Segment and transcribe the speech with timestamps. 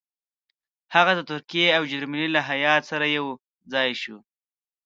[0.95, 3.25] هغه د ترکیې او جرمني له هیات سره یو
[3.73, 4.17] ځای شو.